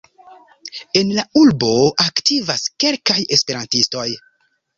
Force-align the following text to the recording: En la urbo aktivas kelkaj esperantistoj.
En 1.01 1.11
la 1.17 1.25
urbo 1.41 1.69
aktivas 2.05 2.65
kelkaj 2.85 3.19
esperantistoj. 3.39 4.09